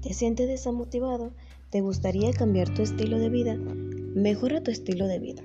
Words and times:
¿Te 0.00 0.14
sientes 0.14 0.48
desamotivado? 0.48 1.32
¿Te 1.68 1.82
gustaría 1.82 2.32
cambiar 2.32 2.72
tu 2.72 2.80
estilo 2.80 3.18
de 3.18 3.28
vida? 3.28 3.56
Mejora 3.56 4.62
tu 4.62 4.70
estilo 4.70 5.06
de 5.06 5.18
vida. 5.18 5.42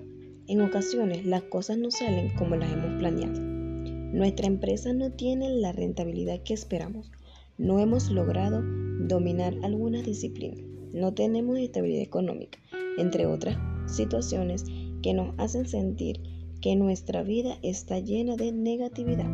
En 0.48 0.62
ocasiones 0.62 1.26
las 1.26 1.44
cosas 1.44 1.78
no 1.78 1.92
salen 1.92 2.34
como 2.36 2.56
las 2.56 2.72
hemos 2.72 2.98
planeado. 2.98 3.38
Nuestra 3.38 4.48
empresa 4.48 4.94
no 4.94 5.12
tiene 5.12 5.50
la 5.50 5.74
rentabilidad 5.74 6.42
que 6.42 6.54
esperamos. 6.54 7.12
No 7.58 7.80
hemos 7.80 8.10
logrado 8.10 8.64
dominar 9.02 9.58
alguna 9.62 10.02
disciplina. 10.02 10.64
No 10.94 11.14
tenemos 11.14 11.60
estabilidad 11.60 12.04
económica, 12.04 12.58
entre 12.98 13.26
otras 13.26 13.58
situaciones 13.94 14.64
que 15.04 15.14
nos 15.14 15.36
hacen 15.38 15.68
sentir 15.68 16.22
que 16.62 16.78
nuestra 16.78 17.24
vida 17.24 17.58
está 17.62 18.00
llena 18.00 18.38
de 18.38 18.54
negatividad. 18.54 19.30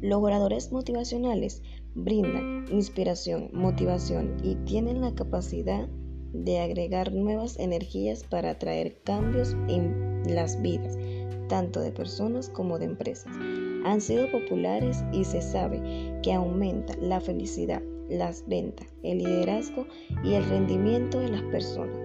Los 0.00 0.72
motivacionales 0.72 1.62
brindan 1.94 2.66
inspiración, 2.70 3.50
motivación 3.52 4.36
y 4.42 4.54
tienen 4.64 5.00
la 5.00 5.14
capacidad 5.14 5.88
de 6.32 6.60
agregar 6.60 7.12
nuevas 7.12 7.58
energías 7.58 8.24
para 8.24 8.58
traer 8.58 9.00
cambios 9.04 9.54
en 9.68 10.22
las 10.26 10.60
vidas, 10.62 10.96
tanto 11.48 11.80
de 11.80 11.92
personas 11.92 12.48
como 12.48 12.78
de 12.78 12.86
empresas. 12.86 13.32
Han 13.84 14.00
sido 14.00 14.30
populares 14.30 15.04
y 15.12 15.24
se 15.24 15.42
sabe 15.42 15.82
que 16.22 16.32
aumenta 16.32 16.96
la 16.96 17.20
felicidad, 17.20 17.82
las 18.08 18.46
ventas, 18.46 18.86
el 19.02 19.18
liderazgo 19.18 19.86
y 20.24 20.34
el 20.34 20.44
rendimiento 20.48 21.20
de 21.20 21.28
las 21.28 21.42
personas. 21.42 21.96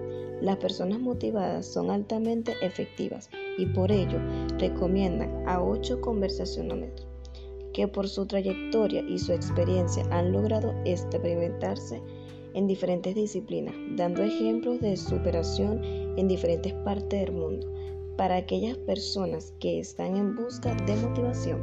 Las 0.42 0.58
personas 0.58 1.00
motivadas 1.00 1.66
son 1.66 1.90
altamente 1.90 2.54
efectivas 2.62 3.30
y 3.56 3.66
por 3.66 3.90
ello 3.90 4.20
recomiendan 4.58 5.48
a 5.48 5.62
ocho 5.62 6.00
conversacionales 6.00 7.08
que 7.72 7.88
por 7.88 8.08
su 8.08 8.26
trayectoria 8.26 9.02
y 9.08 9.18
su 9.18 9.32
experiencia 9.32 10.04
han 10.10 10.32
logrado 10.32 10.74
experimentarse 10.84 12.02
en 12.54 12.66
diferentes 12.66 13.14
disciplinas, 13.14 13.74
dando 13.96 14.22
ejemplos 14.22 14.80
de 14.80 14.96
superación 14.96 15.80
en 16.16 16.28
diferentes 16.28 16.72
partes 16.84 17.20
del 17.20 17.32
mundo 17.32 17.66
para 18.16 18.36
aquellas 18.36 18.76
personas 18.78 19.54
que 19.60 19.78
están 19.78 20.16
en 20.16 20.34
busca 20.34 20.74
de 20.74 20.96
motivación. 20.96 21.58